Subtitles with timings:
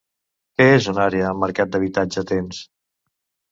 [0.61, 2.65] Què és una àrea amb mercat d'habitatge tens?